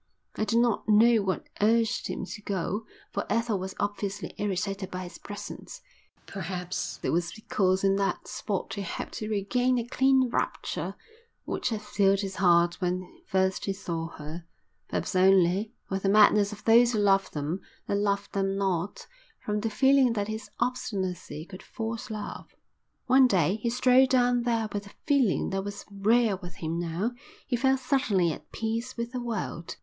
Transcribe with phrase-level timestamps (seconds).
[0.35, 5.03] I do not know what urged him to go, for Ethel was obviously irritated by
[5.03, 5.79] his presence;
[6.25, 10.95] perhaps it was because in that spot he hoped to regain the clean rapture
[11.45, 14.45] which had filled his heart when first he saw her;
[14.89, 19.05] perhaps only, with the madness of those who love them that love them not,
[19.39, 22.55] from the feeling that his obstinacy could force love.
[23.05, 27.11] One day he strolled down there with a feeling that was rare with him now.
[27.45, 29.75] He felt suddenly at peace with the world.